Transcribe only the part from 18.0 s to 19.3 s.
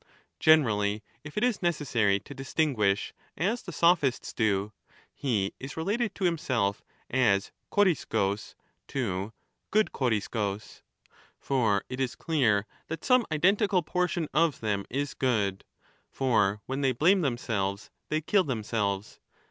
they kill themselves.